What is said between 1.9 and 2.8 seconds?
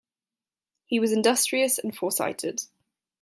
foresighted.